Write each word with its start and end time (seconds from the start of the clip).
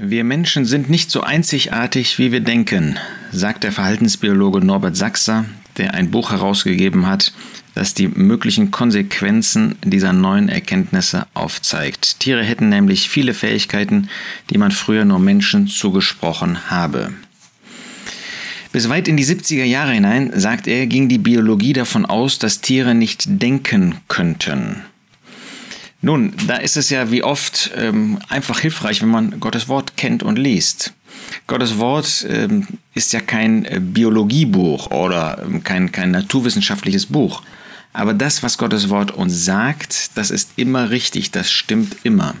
Wir 0.00 0.22
Menschen 0.22 0.64
sind 0.64 0.88
nicht 0.88 1.10
so 1.10 1.22
einzigartig, 1.22 2.20
wie 2.20 2.30
wir 2.30 2.38
denken, 2.38 2.96
sagt 3.32 3.64
der 3.64 3.72
Verhaltensbiologe 3.72 4.64
Norbert 4.64 4.96
Sachser, 4.96 5.44
der 5.76 5.94
ein 5.94 6.12
Buch 6.12 6.30
herausgegeben 6.30 7.08
hat, 7.08 7.32
das 7.74 7.94
die 7.94 8.06
möglichen 8.06 8.70
Konsequenzen 8.70 9.74
dieser 9.82 10.12
neuen 10.12 10.48
Erkenntnisse 10.48 11.26
aufzeigt. 11.34 12.20
Tiere 12.20 12.44
hätten 12.44 12.68
nämlich 12.68 13.08
viele 13.08 13.34
Fähigkeiten, 13.34 14.08
die 14.50 14.58
man 14.58 14.70
früher 14.70 15.04
nur 15.04 15.18
Menschen 15.18 15.66
zugesprochen 15.66 16.70
habe. 16.70 17.12
Bis 18.70 18.88
weit 18.88 19.08
in 19.08 19.16
die 19.16 19.26
70er 19.26 19.64
Jahre 19.64 19.94
hinein, 19.94 20.30
sagt 20.32 20.68
er, 20.68 20.86
ging 20.86 21.08
die 21.08 21.18
Biologie 21.18 21.72
davon 21.72 22.06
aus, 22.06 22.38
dass 22.38 22.60
Tiere 22.60 22.94
nicht 22.94 23.24
denken 23.42 23.96
könnten. 24.06 24.84
Nun, 26.00 26.32
da 26.46 26.56
ist 26.56 26.76
es 26.76 26.90
ja 26.90 27.10
wie 27.10 27.24
oft 27.24 27.72
ähm, 27.76 28.18
einfach 28.28 28.60
hilfreich, 28.60 29.02
wenn 29.02 29.08
man 29.08 29.40
Gottes 29.40 29.68
Wort 29.68 29.96
kennt 29.96 30.22
und 30.22 30.38
liest. 30.38 30.92
Gottes 31.48 31.78
Wort 31.78 32.24
ähm, 32.28 32.68
ist 32.94 33.12
ja 33.12 33.20
kein 33.20 33.64
äh, 33.64 33.80
Biologiebuch 33.80 34.90
oder 34.92 35.42
ähm, 35.44 35.64
kein, 35.64 35.90
kein 35.90 36.12
naturwissenschaftliches 36.12 37.06
Buch. 37.06 37.42
Aber 37.92 38.14
das, 38.14 38.44
was 38.44 38.58
Gottes 38.58 38.90
Wort 38.90 39.10
uns 39.10 39.44
sagt, 39.44 40.16
das 40.16 40.30
ist 40.30 40.52
immer 40.56 40.90
richtig, 40.90 41.32
das 41.32 41.50
stimmt 41.50 41.96
immer. 42.04 42.36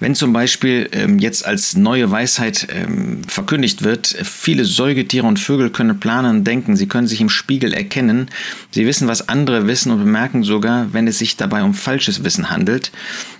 Wenn 0.00 0.14
zum 0.14 0.32
Beispiel 0.32 0.88
ähm, 0.92 1.18
jetzt 1.18 1.44
als 1.44 1.76
neue 1.76 2.10
Weisheit 2.10 2.68
ähm, 2.70 3.22
verkündigt 3.24 3.82
wird, 3.82 4.06
viele 4.06 4.64
Säugetiere 4.64 5.26
und 5.26 5.38
Vögel 5.38 5.70
können 5.70 6.00
planen 6.00 6.38
und 6.38 6.44
denken, 6.44 6.76
sie 6.76 6.88
können 6.88 7.06
sich 7.06 7.20
im 7.20 7.28
Spiegel 7.28 7.72
erkennen, 7.72 8.30
sie 8.70 8.86
wissen, 8.86 9.08
was 9.08 9.28
andere 9.28 9.66
wissen 9.66 9.92
und 9.92 9.98
bemerken 9.98 10.42
sogar, 10.42 10.92
wenn 10.92 11.06
es 11.06 11.18
sich 11.18 11.36
dabei 11.36 11.62
um 11.62 11.74
falsches 11.74 12.24
Wissen 12.24 12.50
handelt, 12.50 12.92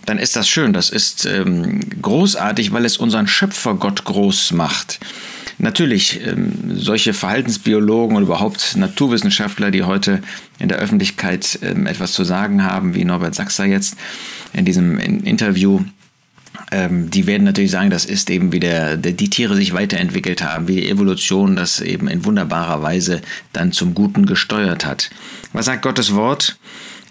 dann 0.07 0.19
ist 0.19 0.37
das 0.37 0.49
schön, 0.49 0.73
das 0.73 0.91
ist 0.91 1.27
ähm, 1.27 1.81
großartig, 2.01 2.73
weil 2.73 2.85
es 2.85 2.97
unseren 2.97 3.27
Schöpfergott 3.27 4.05
groß 4.05 4.53
macht. 4.53 5.01
Natürlich, 5.59 6.21
ähm, 6.25 6.53
solche 6.77 7.13
Verhaltensbiologen 7.13 8.17
und 8.17 8.23
überhaupt 8.23 8.77
Naturwissenschaftler, 8.77 9.73
die 9.73 9.83
heute 9.83 10.23
in 10.61 10.69
der 10.69 10.79
Öffentlichkeit 10.79 11.59
ähm, 11.63 11.87
etwas 11.87 12.13
zu 12.13 12.23
sagen 12.23 12.63
haben, 12.63 12.95
wie 12.95 13.05
Norbert 13.05 13.35
Sachser 13.35 13.65
jetzt 13.65 13.97
in 14.53 14.65
diesem 14.65 14.99
Interview, 14.99 15.81
ähm, 16.71 17.11
die 17.11 17.27
werden 17.27 17.45
natürlich 17.45 17.71
sagen, 17.71 17.91
das 17.91 18.05
ist 18.05 18.31
eben 18.31 18.53
wie 18.53 18.61
der, 18.61 18.97
der, 18.97 19.13
die 19.13 19.31
Tiere 19.31 19.57
sich 19.57 19.73
weiterentwickelt 19.73 20.43
haben, 20.43 20.69
wie 20.69 20.77
die 20.77 20.89
Evolution 20.89 21.57
das 21.57 21.81
eben 21.81 22.09
in 22.09 22.25
wunderbarer 22.25 22.83
Weise 22.83 23.23
dann 23.53 23.73
zum 23.73 23.95
Guten 23.95 24.27
gesteuert 24.27 24.85
hat. 24.85 25.11
Was 25.53 25.67
sagt 25.67 25.83
Gottes 25.83 26.15
Wort? 26.15 26.59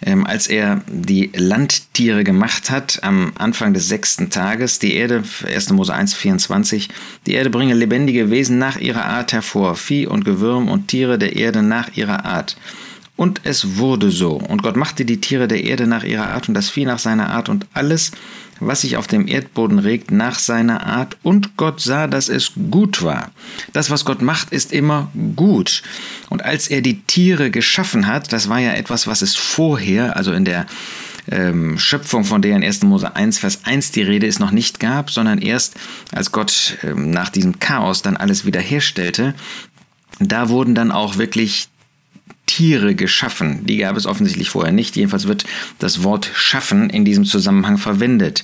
Ähm, 0.03 0.27
als 0.27 0.45
er 0.45 0.81
die 0.87 1.31
Landtiere 1.35 2.23
gemacht 2.23 2.69
hat, 2.69 2.99
am 3.01 3.33
Anfang 3.35 3.73
des 3.73 3.87
sechsten 3.87 4.29
Tages, 4.29 4.77
die 4.77 4.93
Erde, 4.93 5.23
1. 5.43 5.71
Mose 5.71 5.93
1, 5.93 6.13
24, 6.13 6.89
die 7.25 7.33
Erde 7.33 7.49
bringe 7.49 7.73
lebendige 7.73 8.29
Wesen 8.29 8.59
nach 8.59 8.77
ihrer 8.77 9.05
Art 9.05 9.33
hervor, 9.33 9.75
Vieh 9.75 10.05
und 10.05 10.23
Gewürm 10.23 10.69
und 10.69 10.87
Tiere 10.87 11.17
der 11.17 11.35
Erde 11.35 11.63
nach 11.63 11.95
ihrer 11.95 12.25
Art. 12.25 12.57
Und 13.17 13.41
es 13.43 13.77
wurde 13.77 14.11
so. 14.11 14.33
Und 14.33 14.61
Gott 14.61 14.77
machte 14.77 15.03
die 15.03 15.19
Tiere 15.19 15.47
der 15.47 15.63
Erde 15.63 15.87
nach 15.87 16.03
ihrer 16.03 16.29
Art 16.29 16.47
und 16.47 16.53
das 16.53 16.69
Vieh 16.69 16.85
nach 16.85 16.99
seiner 16.99 17.31
Art 17.31 17.49
und 17.49 17.65
alles, 17.73 18.11
was 18.59 18.81
sich 18.81 18.95
auf 18.95 19.07
dem 19.07 19.27
Erdboden 19.27 19.79
regt, 19.79 20.11
nach 20.11 20.37
seiner 20.37 20.85
Art. 20.85 21.17
Und 21.23 21.57
Gott 21.57 21.81
sah, 21.81 22.05
dass 22.05 22.29
es 22.29 22.51
gut 22.69 23.01
war. 23.01 23.31
Das, 23.73 23.89
was 23.89 24.05
Gott 24.05 24.21
macht, 24.21 24.51
ist 24.51 24.71
immer 24.71 25.11
gut. 25.35 25.81
Und 26.29 26.45
als 26.45 26.67
er 26.67 26.81
die 26.81 27.01
Tiere 27.01 27.49
geschaffen 27.49 28.05
hat, 28.05 28.31
das 28.31 28.49
war 28.49 28.59
ja 28.59 28.73
etwas, 28.73 29.07
was 29.07 29.23
es 29.23 29.35
vorher, 29.35 30.15
also 30.15 30.31
in 30.31 30.45
der 30.45 30.67
ähm, 31.31 31.79
Schöpfung, 31.79 32.23
von 32.23 32.43
der 32.43 32.55
in 32.55 32.63
1. 32.63 32.83
Mose 32.83 33.15
1, 33.15 33.39
Vers 33.39 33.61
1 33.63 33.91
die 33.91 34.03
Rede 34.03 34.27
ist, 34.27 34.39
noch 34.39 34.51
nicht 34.51 34.79
gab, 34.79 35.09
sondern 35.09 35.39
erst 35.39 35.73
als 36.11 36.31
Gott 36.31 36.77
ähm, 36.83 37.09
nach 37.09 37.29
diesem 37.29 37.59
Chaos 37.59 38.03
dann 38.03 38.15
alles 38.15 38.45
wiederherstellte, 38.45 39.33
da 40.19 40.49
wurden 40.49 40.75
dann 40.75 40.91
auch 40.91 41.17
wirklich 41.17 41.67
Tiere 42.57 42.95
geschaffen. 42.95 43.67
Die 43.67 43.77
gab 43.77 43.95
es 43.97 44.07
offensichtlich 44.07 44.49
vorher 44.49 44.73
nicht. 44.73 44.95
Jedenfalls 44.95 45.27
wird 45.27 45.45
das 45.77 46.01
Wort 46.01 46.31
schaffen 46.33 46.89
in 46.89 47.05
diesem 47.05 47.23
Zusammenhang 47.23 47.77
verwendet. 47.77 48.43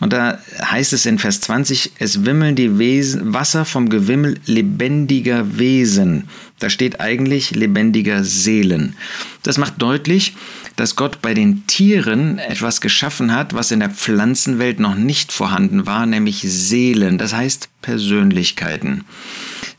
Und 0.00 0.12
da 0.12 0.38
heißt 0.62 0.92
es 0.92 1.06
in 1.06 1.18
Vers 1.18 1.40
20, 1.40 1.92
es 1.98 2.26
wimmeln 2.26 2.54
die 2.54 2.78
Wesen, 2.78 3.32
Wasser 3.32 3.64
vom 3.64 3.88
Gewimmel 3.88 4.38
lebendiger 4.44 5.56
Wesen. 5.58 6.28
Da 6.58 6.68
steht 6.68 7.00
eigentlich 7.00 7.52
lebendiger 7.52 8.24
Seelen. 8.24 8.94
Das 9.42 9.56
macht 9.56 9.80
deutlich, 9.80 10.36
dass 10.76 10.94
Gott 10.94 11.22
bei 11.22 11.32
den 11.32 11.66
Tieren 11.66 12.36
etwas 12.36 12.82
geschaffen 12.82 13.34
hat, 13.34 13.54
was 13.54 13.70
in 13.70 13.80
der 13.80 13.88
Pflanzenwelt 13.88 14.80
noch 14.80 14.96
nicht 14.96 15.32
vorhanden 15.32 15.86
war, 15.86 16.04
nämlich 16.04 16.42
Seelen, 16.42 17.16
das 17.16 17.32
heißt 17.32 17.70
Persönlichkeiten. 17.80 19.06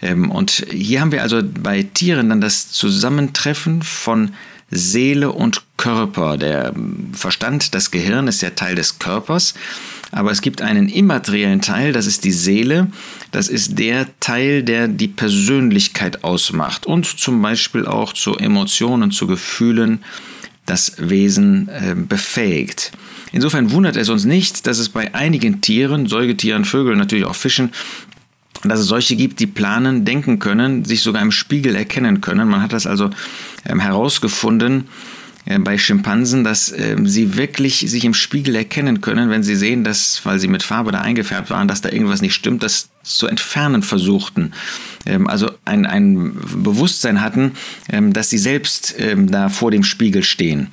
Ähm, 0.01 0.31
und 0.31 0.65
hier 0.71 1.01
haben 1.01 1.11
wir 1.11 1.21
also 1.21 1.41
bei 1.43 1.83
Tieren 1.83 2.29
dann 2.29 2.41
das 2.41 2.71
Zusammentreffen 2.71 3.81
von 3.81 4.31
Seele 4.69 5.31
und 5.31 5.63
Körper. 5.77 6.37
Der 6.37 6.73
Verstand, 7.13 7.73
das 7.73 7.91
Gehirn 7.91 8.27
ist 8.27 8.41
ja 8.41 8.49
Teil 8.51 8.75
des 8.75 8.99
Körpers, 8.99 9.53
aber 10.11 10.31
es 10.31 10.41
gibt 10.41 10.61
einen 10.61 10.89
immateriellen 10.89 11.61
Teil, 11.61 11.93
das 11.93 12.05
ist 12.05 12.23
die 12.23 12.31
Seele. 12.31 12.87
Das 13.31 13.47
ist 13.47 13.77
der 13.77 14.07
Teil, 14.19 14.63
der 14.63 14.87
die 14.87 15.07
Persönlichkeit 15.07 16.23
ausmacht 16.23 16.85
und 16.85 17.05
zum 17.05 17.41
Beispiel 17.41 17.85
auch 17.85 18.13
zu 18.13 18.35
Emotionen, 18.35 19.11
zu 19.11 19.27
Gefühlen 19.27 20.03
das 20.65 20.93
Wesen 20.97 21.69
äh, 21.69 21.95
befähigt. 21.95 22.91
Insofern 23.31 23.71
wundert 23.71 23.95
es 23.97 24.09
uns 24.09 24.25
nicht, 24.25 24.67
dass 24.67 24.79
es 24.79 24.89
bei 24.89 25.13
einigen 25.13 25.61
Tieren, 25.61 26.07
Säugetieren, 26.07 26.65
Vögeln, 26.65 26.97
natürlich 26.97 27.25
auch 27.25 27.35
Fischen, 27.35 27.71
dass 28.69 28.79
es 28.79 28.87
solche 28.87 29.15
gibt, 29.15 29.39
die 29.39 29.47
planen, 29.47 30.05
denken 30.05 30.39
können, 30.39 30.85
sich 30.85 31.01
sogar 31.01 31.21
im 31.21 31.31
Spiegel 31.31 31.75
erkennen 31.75 32.21
können. 32.21 32.47
Man 32.47 32.61
hat 32.61 32.73
das 32.73 32.87
also 32.87 33.09
ähm, 33.65 33.79
herausgefunden 33.79 34.85
äh, 35.45 35.59
bei 35.59 35.77
Schimpansen, 35.77 36.43
dass 36.43 36.71
äh, 36.71 36.97
sie 37.03 37.37
wirklich 37.37 37.79
sich 37.79 38.03
im 38.03 38.13
Spiegel 38.13 38.55
erkennen 38.55 39.01
können, 39.01 39.29
wenn 39.29 39.43
sie 39.43 39.55
sehen, 39.55 39.83
dass, 39.83 40.21
weil 40.25 40.39
sie 40.39 40.47
mit 40.47 40.63
Farbe 40.63 40.91
da 40.91 41.01
eingefärbt 41.01 41.49
waren, 41.49 41.67
dass 41.67 41.81
da 41.81 41.89
irgendwas 41.89 42.21
nicht 42.21 42.33
stimmt, 42.33 42.63
das 42.63 42.89
zu 43.03 43.27
entfernen 43.27 43.81
versuchten. 43.81 44.53
Ähm, 45.05 45.27
also 45.27 45.49
ein, 45.63 45.85
ein 45.85 46.33
Bewusstsein 46.55 47.21
hatten, 47.21 47.53
ähm, 47.89 48.11
dass 48.11 48.29
sie 48.29 48.37
selbst 48.37 48.95
ähm, 48.97 49.31
da 49.31 49.49
vor 49.49 49.71
dem 49.71 49.83
Spiegel 49.83 50.23
stehen. 50.23 50.67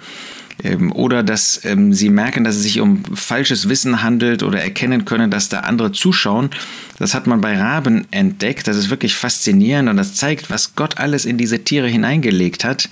Ähm, 0.65 0.91
oder 0.93 1.23
dass 1.23 1.61
ähm, 1.65 1.93
sie 1.93 2.09
merken, 2.09 2.43
dass 2.43 2.57
es 2.57 2.63
sich 2.63 2.81
um 2.81 3.05
falsches 3.15 3.69
Wissen 3.69 4.03
handelt 4.03 4.43
oder 4.43 4.61
erkennen 4.61 5.05
können, 5.05 5.31
dass 5.31 5.49
da 5.49 5.61
andere 5.61 5.93
zuschauen. 5.93 6.51
Das 6.99 7.15
hat 7.15 7.27
man 7.27 7.41
bei 7.41 7.57
Raben 7.57 8.07
entdeckt. 8.11 8.67
Das 8.67 8.77
ist 8.77 8.91
wirklich 8.91 9.15
faszinierend 9.15 9.89
und 9.89 9.97
das 9.97 10.15
zeigt, 10.15 10.51
was 10.51 10.75
Gott 10.75 10.99
alles 10.99 11.27
in 11.27 11.39
diese 11.39 11.63
Tiere 11.63 11.89
hineingelegt 11.89 12.65
hat. 12.65 12.89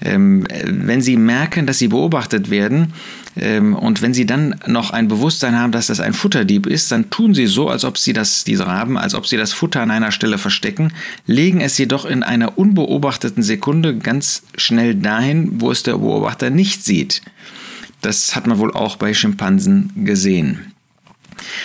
Ähm, 0.00 0.46
wenn 0.64 1.00
sie 1.00 1.16
merken, 1.16 1.66
dass 1.66 1.78
sie 1.78 1.88
beobachtet 1.88 2.50
werden 2.50 2.92
und 3.40 4.02
wenn 4.02 4.14
sie 4.14 4.26
dann 4.26 4.56
noch 4.66 4.90
ein 4.90 5.08
Bewusstsein 5.08 5.58
haben, 5.58 5.72
dass 5.72 5.86
das 5.86 6.00
ein 6.00 6.12
Futterdieb 6.12 6.66
ist, 6.66 6.90
dann 6.90 7.10
tun 7.10 7.34
sie 7.34 7.46
so, 7.46 7.68
als 7.68 7.84
ob 7.84 7.98
sie 7.98 8.12
das, 8.12 8.44
diese 8.44 8.66
Raben, 8.66 8.98
als 8.98 9.14
ob 9.14 9.26
sie 9.26 9.36
das 9.36 9.52
Futter 9.52 9.80
an 9.80 9.90
einer 9.90 10.10
Stelle 10.10 10.38
verstecken, 10.38 10.92
legen 11.26 11.60
es 11.60 11.78
jedoch 11.78 12.04
in 12.04 12.22
einer 12.22 12.58
unbeobachteten 12.58 13.42
Sekunde 13.42 13.96
ganz 13.96 14.42
schnell 14.56 14.94
dahin, 14.94 15.60
wo 15.60 15.70
es 15.70 15.82
der 15.82 15.98
Beobachter 15.98 16.50
nicht 16.50 16.84
sieht. 16.84 17.22
Das 18.00 18.34
hat 18.34 18.46
man 18.46 18.58
wohl 18.58 18.72
auch 18.72 18.96
bei 18.96 19.14
Schimpansen 19.14 19.92
gesehen. 20.04 20.72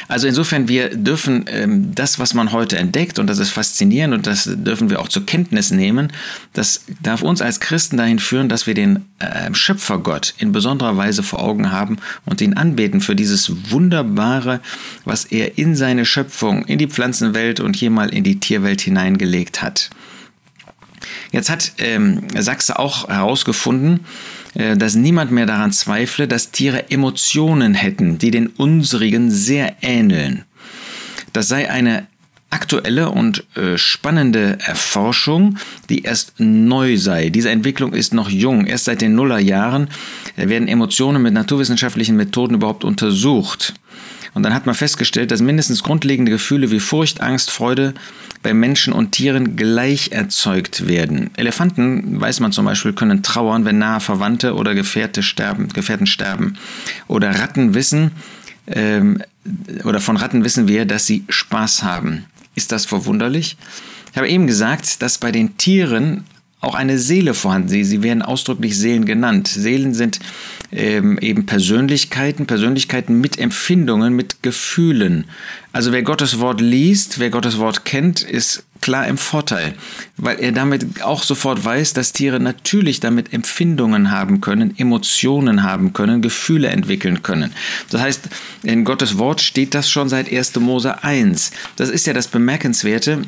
Also 0.07 0.27
insofern, 0.27 0.67
wir 0.67 0.89
dürfen 0.89 1.45
ähm, 1.47 1.95
das, 1.95 2.19
was 2.19 2.33
man 2.33 2.51
heute 2.51 2.77
entdeckt, 2.77 3.19
und 3.19 3.27
das 3.27 3.39
ist 3.39 3.51
faszinierend 3.51 4.13
und 4.13 4.27
das 4.27 4.49
dürfen 4.51 4.89
wir 4.89 4.99
auch 4.99 5.07
zur 5.07 5.25
Kenntnis 5.25 5.71
nehmen, 5.71 6.11
das 6.53 6.85
darf 7.01 7.21
uns 7.21 7.41
als 7.41 7.59
Christen 7.59 7.97
dahin 7.97 8.19
führen, 8.19 8.49
dass 8.49 8.67
wir 8.67 8.73
den 8.73 9.05
äh, 9.19 9.53
Schöpfergott 9.53 10.33
in 10.37 10.51
besonderer 10.51 10.97
Weise 10.97 11.23
vor 11.23 11.41
Augen 11.41 11.71
haben 11.71 11.97
und 12.25 12.41
ihn 12.41 12.53
anbeten 12.53 13.01
für 13.01 13.15
dieses 13.15 13.71
Wunderbare, 13.71 14.59
was 15.05 15.25
er 15.25 15.57
in 15.57 15.75
seine 15.75 16.05
Schöpfung, 16.05 16.65
in 16.65 16.77
die 16.77 16.87
Pflanzenwelt 16.87 17.59
und 17.59 17.75
hier 17.75 17.89
mal 17.89 18.13
in 18.13 18.23
die 18.23 18.39
Tierwelt 18.39 18.81
hineingelegt 18.81 19.61
hat. 19.61 19.89
Jetzt 21.33 21.49
hat 21.49 21.73
ähm, 21.79 22.21
Sachse 22.37 22.77
auch 22.77 23.09
herausgefunden, 23.09 24.05
äh, 24.53 24.77
dass 24.77 24.93
niemand 24.95 25.31
mehr 25.31 25.47
daran 25.47 25.73
zweifle, 25.73 26.27
dass 26.27 26.51
Tiere 26.51 26.91
Emotionen 26.91 27.73
hätten, 27.73 28.19
die 28.19 28.31
den 28.31 28.47
unsrigen 28.47 29.31
sehr 29.31 29.75
ähneln. 29.81 30.43
Das 31.33 31.47
sei 31.47 31.69
eine 31.69 32.05
aktuelle 32.51 33.09
und 33.09 33.45
äh, 33.57 33.79
spannende 33.79 34.59
Erforschung, 34.63 35.57
die 35.89 36.03
erst 36.03 36.39
neu 36.39 36.97
sei. 36.97 37.29
Diese 37.29 37.49
Entwicklung 37.49 37.93
ist 37.93 38.13
noch 38.13 38.29
jung. 38.29 38.67
Erst 38.67 38.85
seit 38.85 39.01
den 39.01 39.15
Nullerjahren 39.15 39.87
werden 40.35 40.67
Emotionen 40.67 41.23
mit 41.23 41.33
naturwissenschaftlichen 41.33 42.15
Methoden 42.15 42.53
überhaupt 42.53 42.83
untersucht. 42.83 43.73
Und 44.33 44.43
dann 44.43 44.53
hat 44.53 44.65
man 44.65 44.75
festgestellt, 44.75 45.31
dass 45.31 45.41
mindestens 45.41 45.83
grundlegende 45.83 46.31
Gefühle 46.31 46.71
wie 46.71 46.79
Furcht, 46.79 47.21
Angst, 47.21 47.51
Freude 47.51 47.93
bei 48.41 48.53
Menschen 48.53 48.91
und 48.93 49.11
Tieren 49.11 49.55
gleich 49.55 50.11
erzeugt 50.11 50.87
werden. 50.87 51.29
Elefanten, 51.37 52.19
weiß 52.19 52.39
man 52.39 52.51
zum 52.51 52.65
Beispiel, 52.65 52.93
können 52.93 53.23
trauern, 53.23 53.65
wenn 53.65 53.77
nahe 53.77 53.99
Verwandte 53.99 54.55
oder 54.55 54.75
Gefährte 54.75 55.23
sterben, 55.23 55.69
Gefährten 55.69 56.07
sterben. 56.07 56.57
Oder 57.07 57.39
Ratten 57.39 57.73
wissen, 57.73 58.11
ähm, 58.67 59.21
oder 59.83 59.99
von 59.99 60.17
Ratten 60.17 60.43
wissen 60.43 60.67
wir, 60.67 60.85
dass 60.85 61.05
sie 61.05 61.25
Spaß 61.29 61.83
haben. 61.83 62.25
Ist 62.55 62.71
das 62.71 62.85
verwunderlich? 62.85 63.57
Ich 64.11 64.17
habe 64.17 64.29
eben 64.29 64.47
gesagt, 64.47 65.01
dass 65.01 65.17
bei 65.17 65.31
den 65.31 65.57
Tieren 65.57 66.23
auch 66.63 66.75
eine 66.75 66.97
Seele 66.97 67.33
vorhanden. 67.33 67.69
Sie, 67.69 67.83
sie 67.83 68.03
werden 68.03 68.21
ausdrücklich 68.21 68.77
Seelen 68.77 69.05
genannt. 69.05 69.47
Seelen 69.47 69.93
sind 69.93 70.19
ähm, 70.71 71.17
eben 71.19 71.45
Persönlichkeiten, 71.45 72.45
Persönlichkeiten 72.45 73.19
mit 73.19 73.37
Empfindungen, 73.37 74.15
mit 74.15 74.41
Gefühlen. 74.43 75.25
Also 75.71 75.91
wer 75.91 76.03
Gottes 76.03 76.39
Wort 76.39 76.61
liest, 76.61 77.19
wer 77.19 77.29
Gottes 77.29 77.57
Wort 77.57 77.85
kennt, 77.85 78.21
ist 78.21 78.63
klar 78.83 79.07
im 79.07 79.17
Vorteil, 79.17 79.75
weil 80.17 80.39
er 80.41 80.51
damit 80.51 81.01
auch 81.03 81.23
sofort 81.23 81.63
weiß, 81.63 81.93
dass 81.93 82.11
Tiere 82.11 82.41
natürlich 82.41 82.99
damit 82.99 83.31
Empfindungen 83.33 84.11
haben 84.11 84.41
können, 84.41 84.77
Emotionen 84.77 85.63
haben 85.63 85.93
können, 85.93 86.21
Gefühle 86.21 86.67
entwickeln 86.67 87.23
können. 87.23 87.53
Das 87.89 88.01
heißt, 88.01 88.29
in 88.63 88.83
Gottes 88.83 89.17
Wort 89.17 89.39
steht 89.39 89.73
das 89.73 89.89
schon 89.89 90.09
seit 90.09 90.31
1. 90.31 90.59
Mose 90.59 91.01
1. 91.01 91.51
Das 91.77 91.89
ist 91.89 92.05
ja 92.05 92.13
das 92.13 92.27
Bemerkenswerte, 92.27 93.21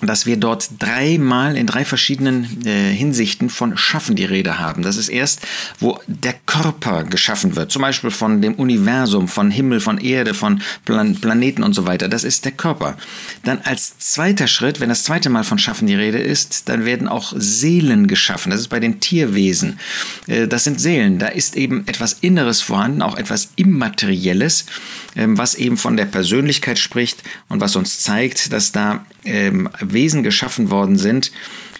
dass 0.00 0.26
wir 0.26 0.36
dort 0.36 0.70
dreimal 0.78 1.56
in 1.56 1.66
drei 1.66 1.84
verschiedenen 1.84 2.64
äh, 2.64 2.92
Hinsichten 2.92 3.50
von 3.50 3.76
Schaffen 3.76 4.14
die 4.14 4.24
Rede 4.24 4.58
haben. 4.58 4.82
Das 4.82 4.96
ist 4.96 5.08
erst, 5.08 5.40
wo 5.80 5.98
der 6.06 6.34
Körper 6.46 7.04
geschaffen 7.04 7.56
wird, 7.56 7.72
zum 7.72 7.82
Beispiel 7.82 8.10
von 8.10 8.40
dem 8.40 8.54
Universum, 8.54 9.26
von 9.26 9.50
Himmel, 9.50 9.80
von 9.80 9.98
Erde, 9.98 10.34
von 10.34 10.62
Plan 10.84 11.16
Planeten 11.16 11.62
und 11.62 11.74
so 11.74 11.86
weiter. 11.86 12.08
Das 12.08 12.24
ist 12.24 12.44
der 12.44 12.52
Körper. 12.52 12.96
Dann 13.42 13.60
als 13.64 13.98
zweiter 13.98 14.46
Schritt, 14.46 14.80
wenn 14.80 14.88
das 14.88 15.04
zweite 15.04 15.30
Mal 15.30 15.44
von 15.44 15.58
Schaffen 15.58 15.86
die 15.86 15.94
Rede 15.94 16.18
ist, 16.18 16.68
dann 16.68 16.84
werden 16.84 17.08
auch 17.08 17.32
Seelen 17.36 18.06
geschaffen. 18.06 18.50
Das 18.50 18.60
ist 18.60 18.68
bei 18.68 18.80
den 18.80 19.00
Tierwesen. 19.00 19.78
Äh, 20.26 20.46
das 20.46 20.64
sind 20.64 20.80
Seelen. 20.80 21.18
Da 21.18 21.28
ist 21.28 21.56
eben 21.56 21.86
etwas 21.88 22.14
Inneres 22.20 22.60
vorhanden, 22.60 23.02
auch 23.02 23.16
etwas 23.16 23.50
Immaterielles, 23.56 24.66
äh, 25.14 25.26
was 25.28 25.54
eben 25.56 25.76
von 25.76 25.96
der 25.96 26.06
Persönlichkeit 26.06 26.78
spricht 26.78 27.22
und 27.48 27.60
was 27.60 27.74
uns 27.74 28.00
zeigt, 28.00 28.52
dass 28.52 28.72
da 28.72 29.04
ähm, 29.28 29.68
Wesen 29.80 30.22
geschaffen 30.22 30.70
worden 30.70 30.96
sind, 30.96 31.30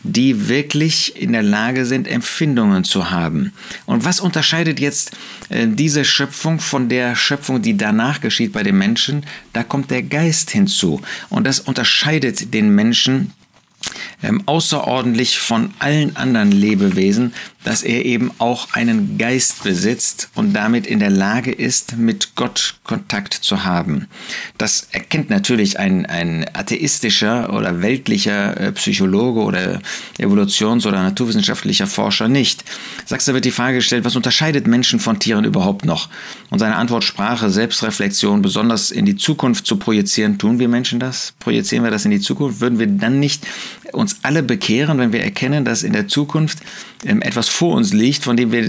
die 0.04 0.48
wirklich 0.48 1.20
in 1.20 1.32
der 1.32 1.42
Lage 1.42 1.84
sind, 1.84 2.06
Empfindungen 2.06 2.84
zu 2.84 3.10
haben. 3.10 3.52
Und 3.86 4.04
was 4.04 4.20
unterscheidet 4.20 4.78
jetzt 4.78 5.16
äh, 5.48 5.66
diese 5.66 6.04
Schöpfung 6.04 6.60
von 6.60 6.88
der 6.88 7.16
Schöpfung, 7.16 7.60
die 7.62 7.76
danach 7.76 8.20
geschieht 8.20 8.52
bei 8.52 8.62
den 8.62 8.78
Menschen? 8.78 9.24
Da 9.52 9.62
kommt 9.64 9.90
der 9.90 10.02
Geist 10.02 10.50
hinzu. 10.50 11.00
Und 11.30 11.46
das 11.46 11.60
unterscheidet 11.60 12.54
den 12.54 12.74
Menschen 12.74 13.32
ähm, 14.22 14.42
außerordentlich 14.46 15.38
von 15.38 15.72
allen 15.78 16.16
anderen 16.16 16.52
Lebewesen, 16.52 17.32
dass 17.64 17.82
er 17.82 18.04
eben 18.04 18.30
auch 18.38 18.72
einen 18.72 19.18
Geist 19.18 19.62
besitzt 19.62 20.30
und 20.34 20.54
damit 20.54 20.86
in 20.86 21.00
der 21.00 21.10
Lage 21.10 21.52
ist, 21.52 21.96
mit 21.96 22.34
Gott 22.34 22.76
Kontakt 22.84 23.34
zu 23.34 23.64
haben. 23.64 24.06
Das 24.56 24.88
erkennt 24.92 25.28
natürlich 25.28 25.78
ein, 25.78 26.06
ein 26.06 26.46
atheistischer 26.54 27.52
oder 27.52 27.82
weltlicher 27.82 28.58
äh, 28.58 28.72
Psychologe 28.72 29.40
oder 29.40 29.80
Evolutions- 30.18 30.86
oder 30.86 31.02
naturwissenschaftlicher 31.02 31.86
Forscher 31.86 32.28
nicht. 32.28 32.64
Sachs, 33.04 33.26
da 33.26 33.34
wird 33.34 33.44
die 33.44 33.50
Frage 33.50 33.76
gestellt, 33.76 34.04
was 34.04 34.16
unterscheidet 34.16 34.66
Menschen 34.66 34.98
von 34.98 35.18
Tieren 35.18 35.44
überhaupt 35.44 35.84
noch? 35.84 36.08
Und 36.50 36.60
seine 36.60 36.76
Antwort 36.76 37.04
Sprache, 37.04 37.50
Selbstreflexion, 37.50 38.40
besonders 38.40 38.90
in 38.90 39.04
die 39.04 39.16
Zukunft 39.16 39.66
zu 39.66 39.76
projizieren. 39.76 40.38
Tun 40.38 40.58
wir 40.58 40.68
Menschen 40.68 41.00
das? 41.00 41.34
Projizieren 41.38 41.84
wir 41.84 41.90
das 41.90 42.04
in 42.04 42.10
die 42.10 42.20
Zukunft? 42.20 42.60
Würden 42.60 42.78
wir 42.78 42.86
dann 42.86 43.20
nicht 43.20 43.46
uns 43.92 44.07
alle 44.22 44.42
bekehren, 44.42 44.98
wenn 44.98 45.12
wir 45.12 45.22
erkennen, 45.22 45.64
dass 45.64 45.82
in 45.82 45.92
der 45.92 46.08
Zukunft 46.08 46.58
ähm, 47.04 47.22
etwas 47.22 47.48
vor 47.48 47.74
uns 47.76 47.92
liegt, 47.92 48.24
von 48.24 48.36
dem 48.36 48.50
wir 48.50 48.64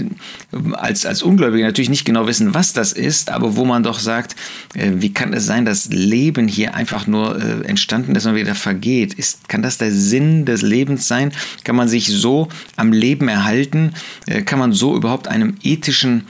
ähm, 0.52 0.74
als, 0.74 1.06
als 1.06 1.22
Ungläubige 1.22 1.64
natürlich 1.64 1.90
nicht 1.90 2.04
genau 2.04 2.26
wissen, 2.26 2.54
was 2.54 2.72
das 2.72 2.92
ist, 2.92 3.30
aber 3.30 3.56
wo 3.56 3.64
man 3.64 3.82
doch 3.82 3.98
sagt, 3.98 4.36
äh, 4.74 4.90
wie 4.94 5.12
kann 5.12 5.32
es 5.32 5.46
sein, 5.46 5.64
dass 5.64 5.88
Leben 5.88 6.46
hier 6.46 6.74
einfach 6.74 7.06
nur 7.06 7.40
äh, 7.40 7.66
entstanden 7.66 8.14
ist 8.14 8.26
und 8.26 8.34
wieder 8.34 8.54
vergeht? 8.54 9.14
Ist, 9.14 9.48
kann 9.48 9.62
das 9.62 9.78
der 9.78 9.92
Sinn 9.92 10.44
des 10.44 10.62
Lebens 10.62 11.08
sein? 11.08 11.32
Kann 11.64 11.76
man 11.76 11.88
sich 11.88 12.06
so 12.06 12.48
am 12.76 12.92
Leben 12.92 13.28
erhalten? 13.28 13.92
Äh, 14.26 14.42
kann 14.42 14.58
man 14.58 14.72
so 14.72 14.96
überhaupt 14.96 15.28
einem 15.28 15.56
ethischen 15.62 16.26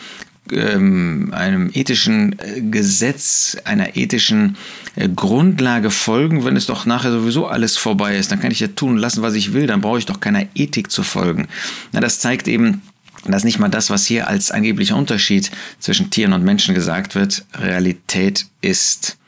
ähm, 0.53 1.31
einem 1.33 1.71
ethischen 1.73 2.39
äh, 2.39 2.61
Gesetz, 2.61 3.57
einer 3.65 3.97
ethischen 3.97 4.57
äh, 4.97 5.09
Grundlage 5.09 5.91
folgen, 5.91 6.45
wenn 6.45 6.57
es 6.57 6.67
doch 6.67 6.87
nachher 6.87 7.13
sowieso 7.13 7.47
alles 7.47 7.77
vorbei 7.77 8.17
ist. 8.17 8.31
Dann 8.33 8.41
kann 8.41 8.53
ich 8.53 8.61
ja 8.61 8.69
tun 8.69 8.91
und 8.91 8.99
lassen, 8.99 9.23
was 9.23 9.35
ich 9.35 9.53
will, 9.53 9.67
dann 9.67 9.81
brauche 9.81 9.99
ich 9.99 10.07
doch 10.07 10.21
keiner 10.21 10.47
Ethik 10.55 10.91
zu 10.91 11.03
folgen. 11.03 11.49
Na, 11.93 12.01
das 12.01 12.21
zeigt 12.21 12.49
eben, 12.49 12.83
dass 13.27 13.45
nicht 13.45 13.59
mal 13.59 13.69
das, 13.69 13.91
was 13.91 14.07
hier 14.07 14.29
als 14.29 14.51
angeblicher 14.51 14.97
Unterschied 14.97 15.51
zwischen 15.79 16.11
Tieren 16.11 16.33
und 16.33 16.45
Menschen 16.45 16.75
gesagt 16.75 17.15
wird, 17.15 17.45
Realität 17.55 18.47
ist. 18.61 19.19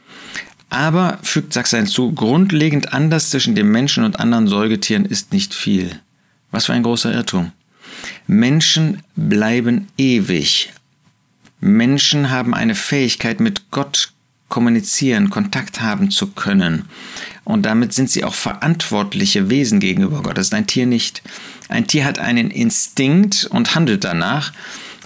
Aber, 0.70 1.18
fügt 1.22 1.52
Sachs 1.52 1.70
hinzu, 1.70 2.12
grundlegend 2.12 2.94
anders 2.94 3.28
zwischen 3.28 3.54
dem 3.54 3.70
Menschen 3.70 4.04
und 4.04 4.18
anderen 4.18 4.48
Säugetieren 4.48 5.04
ist 5.04 5.32
nicht 5.32 5.52
viel. 5.52 6.00
Was 6.50 6.66
für 6.66 6.72
ein 6.72 6.82
großer 6.82 7.12
Irrtum. 7.12 7.52
Menschen 8.26 9.02
bleiben 9.14 9.88
ewig, 9.98 10.72
Menschen 11.62 12.30
haben 12.30 12.54
eine 12.54 12.74
Fähigkeit, 12.74 13.38
mit 13.38 13.70
Gott 13.70 14.12
kommunizieren, 14.48 15.30
Kontakt 15.30 15.80
haben 15.80 16.10
zu 16.10 16.26
können. 16.26 16.86
Und 17.44 17.62
damit 17.62 17.92
sind 17.92 18.10
sie 18.10 18.24
auch 18.24 18.34
verantwortliche 18.34 19.48
Wesen 19.48 19.78
gegenüber 19.78 20.22
Gott. 20.22 20.36
Das 20.36 20.48
ist 20.48 20.54
ein 20.54 20.66
Tier 20.66 20.86
nicht. 20.86 21.22
Ein 21.68 21.86
Tier 21.86 22.04
hat 22.04 22.18
einen 22.18 22.50
Instinkt 22.50 23.46
und 23.48 23.76
handelt 23.76 24.02
danach, 24.02 24.52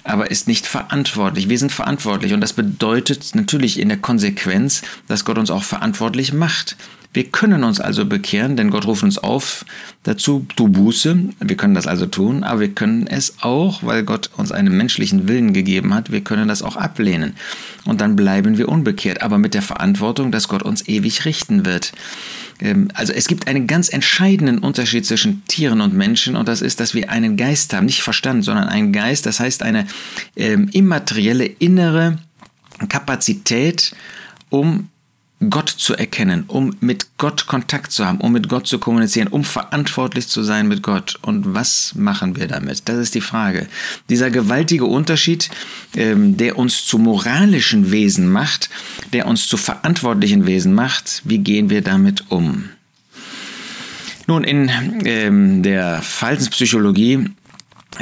aber 0.02 0.30
ist 0.30 0.48
nicht 0.48 0.66
verantwortlich. 0.66 1.50
Wir 1.50 1.58
sind 1.58 1.72
verantwortlich 1.72 2.32
und 2.32 2.40
das 2.40 2.54
bedeutet 2.54 3.34
natürlich 3.34 3.78
in 3.78 3.88
der 3.88 3.98
Konsequenz, 3.98 4.80
dass 5.08 5.26
Gott 5.26 5.36
uns 5.36 5.50
auch 5.50 5.62
verantwortlich 5.62 6.32
macht. 6.32 6.76
Wir 7.12 7.24
können 7.24 7.64
uns 7.64 7.80
also 7.80 8.04
bekehren, 8.04 8.56
denn 8.56 8.70
Gott 8.70 8.86
ruft 8.86 9.02
uns 9.02 9.18
auf 9.18 9.64
dazu, 10.02 10.46
du 10.56 10.68
Buße. 10.68 11.18
Wir 11.40 11.56
können 11.56 11.74
das 11.74 11.86
also 11.86 12.06
tun, 12.06 12.44
aber 12.44 12.60
wir 12.60 12.74
können 12.74 13.06
es 13.06 13.36
auch, 13.40 13.82
weil 13.82 14.04
Gott 14.04 14.30
uns 14.36 14.52
einen 14.52 14.76
menschlichen 14.76 15.28
Willen 15.28 15.52
gegeben 15.52 15.94
hat, 15.94 16.12
wir 16.12 16.22
können 16.22 16.48
das 16.48 16.62
auch 16.62 16.76
ablehnen. 16.76 17.34
Und 17.84 18.00
dann 18.00 18.16
bleiben 18.16 18.58
wir 18.58 18.68
unbekehrt, 18.68 19.22
aber 19.22 19.38
mit 19.38 19.54
der 19.54 19.62
Verantwortung, 19.62 20.30
dass 20.30 20.48
Gott 20.48 20.62
uns 20.62 20.86
ewig 20.88 21.24
richten 21.24 21.64
wird. 21.64 21.92
Ähm, 22.60 22.88
also 22.94 23.12
es 23.12 23.26
gibt 23.28 23.48
einen 23.48 23.66
ganz 23.66 23.88
entscheidenden 23.88 24.58
Unterschied 24.58 25.06
zwischen 25.06 25.44
Tieren 25.46 25.80
und 25.80 25.94
Menschen 25.94 26.36
und 26.36 26.48
das 26.48 26.62
ist, 26.62 26.80
dass 26.80 26.94
wir 26.94 27.10
einen 27.10 27.36
Geist 27.36 27.74
haben, 27.74 27.86
nicht 27.86 28.02
Verstand, 28.02 28.44
sondern 28.44 28.68
einen 28.68 28.92
Geist, 28.92 29.26
das 29.26 29.40
heißt 29.40 29.62
eine 29.62 29.86
ähm, 30.36 30.68
immaterielle 30.72 31.44
innere 31.44 32.18
Kapazität, 32.88 33.94
um 34.50 34.88
Gott 35.50 35.68
zu 35.68 35.94
erkennen, 35.94 36.44
um 36.48 36.76
mit 36.80 37.18
Gott 37.18 37.46
Kontakt 37.46 37.92
zu 37.92 38.06
haben, 38.06 38.20
um 38.20 38.32
mit 38.32 38.48
Gott 38.48 38.66
zu 38.66 38.78
kommunizieren, 38.78 39.28
um 39.28 39.44
verantwortlich 39.44 40.28
zu 40.28 40.42
sein 40.42 40.66
mit 40.66 40.82
Gott. 40.82 41.18
Und 41.20 41.54
was 41.54 41.94
machen 41.94 42.36
wir 42.36 42.48
damit? 42.48 42.88
Das 42.88 42.96
ist 42.96 43.14
die 43.14 43.20
Frage. 43.20 43.66
Dieser 44.08 44.30
gewaltige 44.30 44.86
Unterschied, 44.86 45.50
ähm, 45.94 46.38
der 46.38 46.56
uns 46.56 46.86
zu 46.86 46.96
moralischen 46.96 47.90
Wesen 47.90 48.30
macht, 48.30 48.70
der 49.12 49.26
uns 49.26 49.46
zu 49.46 49.58
verantwortlichen 49.58 50.46
Wesen 50.46 50.72
macht, 50.72 51.20
wie 51.24 51.38
gehen 51.38 51.68
wir 51.68 51.82
damit 51.82 52.30
um? 52.30 52.70
Nun, 54.26 54.42
in 54.42 54.70
ähm, 55.04 55.62
der 55.62 56.00
Verhaltenspsychologie 56.02 57.30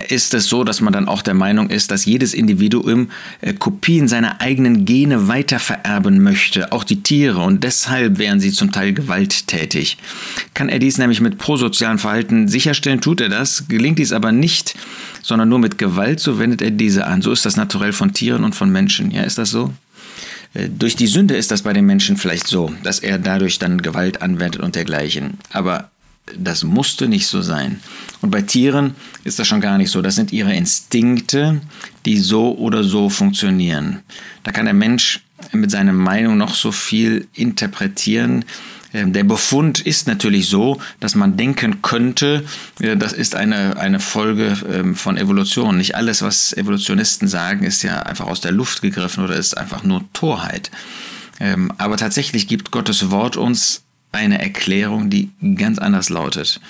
ist 0.09 0.35
es 0.35 0.47
so, 0.47 0.65
dass 0.65 0.81
man 0.81 0.93
dann 0.93 1.09
auch 1.09 1.23
der 1.23 1.35
Meinung 1.35 1.71
ist, 1.71 1.91
dass 1.91 2.05
jedes 2.05 2.35
Individuum 2.35 3.11
äh, 3.41 3.53
Kopien 3.53 4.09
seiner 4.09 4.41
eigenen 4.41 4.85
Gene 4.85 5.29
weitervererben 5.29 6.23
möchte, 6.23 6.73
auch 6.73 6.85
die 6.85 7.03
Tiere, 7.03 7.41
und 7.41 7.65
deshalb 7.65 8.19
wären 8.19 8.41
sie 8.41 8.51
zum 8.51 8.73
Teil 8.73 8.93
gewalttätig. 8.93 9.97
Kann 10.55 10.69
er 10.69 10.79
dies 10.79 10.99
nämlich 10.99 11.21
mit 11.21 11.39
prosozialen 11.39 11.99
Verhalten 11.99 12.49
sicherstellen, 12.49 13.01
tut 13.01 13.21
er 13.21 13.29
das, 13.29 13.65
gelingt 13.69 13.99
dies 13.99 14.13
aber 14.13 14.33
nicht, 14.33 14.75
sondern 15.23 15.49
nur 15.49 15.59
mit 15.59 15.79
Gewalt, 15.79 16.21
so 16.21 16.39
wendet 16.39 16.63
er 16.63 16.71
diese 16.71 17.07
an. 17.07 17.23
So 17.23 17.33
ist 17.33 17.47
das 17.47 17.57
naturell 17.57 17.93
von 17.93 18.13
Tieren 18.13 18.45
und 18.45 18.55
von 18.55 18.71
Menschen. 18.71 19.11
Ja, 19.11 19.23
ist 19.23 19.39
das 19.39 19.51
so? 19.51 19.73
Äh, 20.55 20.69
durch 20.69 20.97
die 20.97 21.07
Sünde 21.07 21.37
ist 21.37 21.51
das 21.51 21.63
bei 21.63 21.73
den 21.73 21.87
Menschen 21.87 22.17
vielleicht 22.17 22.47
so, 22.47 22.73
dass 22.83 22.99
er 22.99 23.19
dadurch 23.19 23.59
dann 23.59 23.83
Gewalt 23.83 24.23
anwendet 24.23 24.63
und 24.63 24.75
dergleichen. 24.75 25.39
Aber 25.51 25.91
das 26.37 26.64
musste 26.64 27.09
nicht 27.09 27.26
so 27.26 27.43
sein. 27.43 27.81
Und 28.21 28.31
bei 28.31 28.43
Tieren 28.43 28.95
ist 29.25 29.38
das 29.38 29.47
schon 29.47 29.61
gar 29.61 29.78
nicht 29.78 29.90
so. 29.90 30.02
Das 30.02 30.14
sind 30.14 30.33
ihre 30.33 30.54
Instinkte, 30.54 31.61
die 32.07 32.19
so 32.19 32.57
oder 32.57 32.83
so 32.83 33.11
funktionieren. 33.11 34.00
Da 34.43 34.52
kann 34.52 34.64
der 34.64 34.75
Mensch 34.75 35.21
mit 35.52 35.71
seiner 35.71 35.93
Meinung 35.93 36.37
noch 36.37 36.54
so 36.54 36.73
viel 36.73 37.28
interpretieren. 37.35 38.45
Ähm, 38.95 39.12
der 39.12 39.25
Befund 39.25 39.81
ist 39.81 40.07
natürlich 40.07 40.49
so, 40.49 40.81
dass 41.00 41.14
man 41.14 41.37
denken 41.37 41.83
könnte, 41.83 42.45
äh, 42.81 42.97
das 42.97 43.12
ist 43.12 43.35
eine, 43.35 43.76
eine 43.76 44.00
Folge 44.00 44.57
ähm, 44.73 44.95
von 44.95 45.19
Evolution. 45.19 45.76
Nicht 45.76 45.97
alles, 45.97 46.23
was 46.23 46.52
Evolutionisten 46.54 47.28
sagen, 47.28 47.64
ist 47.64 47.83
ja 47.83 48.02
einfach 48.04 48.26
aus 48.26 48.40
der 48.40 48.52
Luft 48.52 48.81
gegriffen 48.81 49.25
oder 49.25 49.37
ist 49.37 49.59
einfach 49.59 49.83
nur 49.83 50.04
Torheit. 50.12 50.71
Ähm, 51.40 51.73
aber 51.76 51.97
tatsächlich 51.97 52.47
gibt 52.47 52.71
Gottes 52.71 53.11
Wort 53.11 53.37
uns 53.37 53.84
eine 54.14 54.40
Erklärung, 54.40 55.11
die 55.11 55.30
ganz 55.56 55.78
anders 55.78 56.09
lautet. 56.09 56.61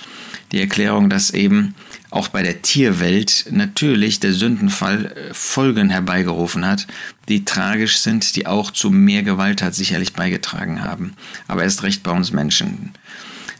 Die 0.51 0.59
Erklärung, 0.59 1.09
dass 1.09 1.31
eben 1.31 1.75
auch 2.11 2.29
bei 2.29 2.43
der 2.43 2.61
Tierwelt 2.61 3.45
natürlich 3.51 4.19
der 4.19 4.33
Sündenfall 4.33 5.05
äh, 5.05 5.33
Folgen 5.33 5.89
herbeigerufen 5.89 6.65
hat, 6.65 6.87
die 7.27 7.45
tragisch 7.45 7.97
sind, 7.97 8.35
die 8.35 8.47
auch 8.47 8.71
zu 8.71 8.89
mehr 8.89 9.23
Gewalttat 9.23 9.75
sicherlich 9.75 10.13
beigetragen 10.13 10.83
haben. 10.83 11.13
Aber 11.47 11.63
erst 11.63 11.83
recht 11.83 12.03
bei 12.03 12.11
uns 12.11 12.31
Menschen. 12.31 12.93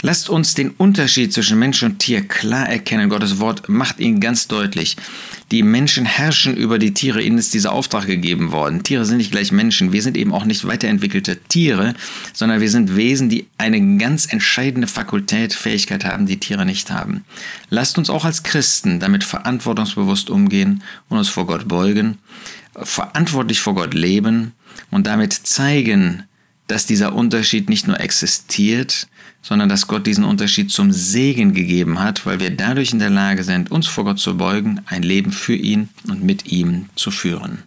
Lasst 0.05 0.29
uns 0.29 0.53
den 0.53 0.69
Unterschied 0.69 1.33
zwischen 1.33 1.57
Mensch 1.57 1.81
und 1.81 1.97
Tier 1.97 2.27
klar 2.27 2.69
erkennen. 2.69 3.09
Gottes 3.09 3.39
Wort 3.39 3.69
macht 3.69 3.99
ihn 3.99 4.19
ganz 4.19 4.47
deutlich. 4.47 4.97
Die 5.49 5.63
Menschen 5.63 6.05
herrschen 6.05 6.55
über 6.55 6.77
die 6.77 6.93
Tiere. 6.93 7.23
Ihnen 7.23 7.39
ist 7.39 7.55
dieser 7.55 7.71
Auftrag 7.71 8.05
gegeben 8.05 8.51
worden. 8.51 8.83
Tiere 8.83 9.03
sind 9.03 9.17
nicht 9.17 9.31
gleich 9.31 9.51
Menschen. 9.51 9.93
Wir 9.93 10.03
sind 10.03 10.15
eben 10.15 10.31
auch 10.31 10.45
nicht 10.45 10.67
weiterentwickelte 10.67 11.39
Tiere, 11.45 11.95
sondern 12.33 12.61
wir 12.61 12.69
sind 12.69 12.95
Wesen, 12.95 13.29
die 13.29 13.47
eine 13.57 13.97
ganz 13.97 14.31
entscheidende 14.31 14.85
Fakultät, 14.87 15.53
Fähigkeit 15.53 16.05
haben, 16.05 16.27
die 16.27 16.39
Tiere 16.39 16.67
nicht 16.67 16.91
haben. 16.91 17.25
Lasst 17.71 17.97
uns 17.97 18.11
auch 18.11 18.25
als 18.25 18.43
Christen 18.43 18.99
damit 18.99 19.23
verantwortungsbewusst 19.23 20.29
umgehen 20.29 20.83
und 21.09 21.17
uns 21.17 21.29
vor 21.29 21.47
Gott 21.47 21.67
beugen, 21.67 22.19
verantwortlich 22.75 23.59
vor 23.59 23.73
Gott 23.73 23.95
leben 23.95 24.51
und 24.91 25.07
damit 25.07 25.33
zeigen, 25.33 26.25
dass 26.67 26.85
dieser 26.85 27.13
Unterschied 27.13 27.69
nicht 27.69 27.87
nur 27.87 27.99
existiert, 27.99 29.07
sondern 29.41 29.69
dass 29.69 29.87
Gott 29.87 30.07
diesen 30.07 30.23
Unterschied 30.23 30.71
zum 30.71 30.91
Segen 30.91 31.53
gegeben 31.53 31.99
hat, 31.99 32.25
weil 32.25 32.39
wir 32.39 32.49
dadurch 32.49 32.93
in 32.93 32.99
der 32.99 33.11
Lage 33.11 33.43
sind, 33.43 33.71
uns 33.71 33.85
vor 33.87 34.05
Gott 34.05 34.19
zu 34.19 34.37
beugen, 34.37 34.81
ein 34.87 35.03
Leben 35.03 35.31
für 35.31 35.55
ihn 35.55 35.89
und 36.07 36.23
mit 36.23 36.51
ihm 36.51 36.89
zu 36.95 37.11
führen. 37.11 37.63